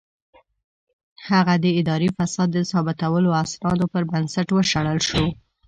هغه 1.29 1.53
د 1.63 1.65
اداري 1.79 2.09
فساد 2.17 2.49
د 2.53 2.57
ثابتو 2.71 3.29
اسنادو 3.43 3.85
پر 3.93 4.03
بنسټ 4.11 4.47
وشړل 4.53 4.99
شو. 5.07 5.23